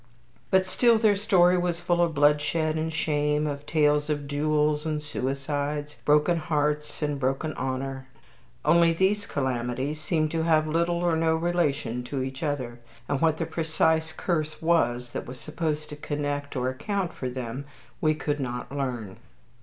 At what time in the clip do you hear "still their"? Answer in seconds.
0.65-1.15